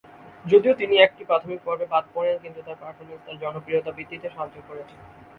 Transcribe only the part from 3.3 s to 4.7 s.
জনপ্রিয়তা বৃদ্ধিতে সাহায্য